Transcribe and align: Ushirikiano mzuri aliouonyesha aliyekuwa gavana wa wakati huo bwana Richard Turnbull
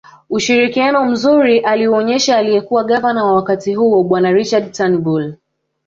Ushirikiano 0.29 1.05
mzuri 1.05 1.59
aliouonyesha 1.59 2.37
aliyekuwa 2.37 2.83
gavana 2.83 3.23
wa 3.25 3.35
wakati 3.35 3.73
huo 3.73 4.03
bwana 4.03 4.31
Richard 4.31 4.71
Turnbull 4.71 5.35